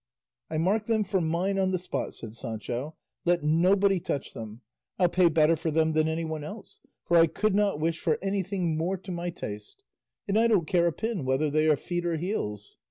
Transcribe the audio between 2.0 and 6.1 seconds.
said Sancho; "let nobody touch them; I'll pay better for them than